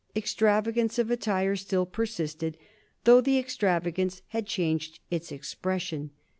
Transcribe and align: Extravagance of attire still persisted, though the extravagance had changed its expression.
Extravagance 0.15 0.97
of 0.97 1.11
attire 1.11 1.55
still 1.55 1.85
persisted, 1.85 2.57
though 3.03 3.21
the 3.21 3.37
extravagance 3.37 4.23
had 4.29 4.47
changed 4.47 4.99
its 5.11 5.31
expression. 5.31 6.09